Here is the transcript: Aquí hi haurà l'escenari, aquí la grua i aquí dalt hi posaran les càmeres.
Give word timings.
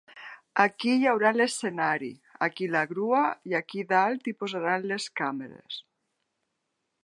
Aquí 0.61 0.93
hi 0.93 1.03
haurà 1.11 1.31
l'escenari, 1.35 2.09
aquí 2.47 2.69
la 2.77 2.83
grua 2.93 3.21
i 3.51 3.55
aquí 3.61 3.87
dalt 3.95 4.31
hi 4.33 4.37
posaran 4.43 4.91
les 4.93 5.09
càmeres. 5.23 5.81